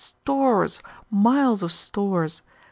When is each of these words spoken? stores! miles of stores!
stores! 0.03 0.81
miles 1.11 1.61
of 1.61 1.71
stores! 1.71 2.41